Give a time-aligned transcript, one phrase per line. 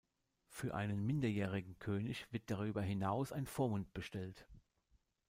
[0.49, 4.47] Für einen minderjährigen König wird darüber hinaus ein Vormund bestellt.